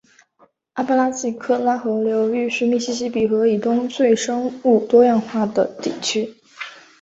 [0.73, 6.33] 阿巴拉契科拉河流域是密西西比河以东最生物多样化的地区